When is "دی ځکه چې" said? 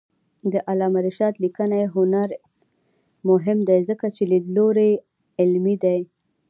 3.69-4.23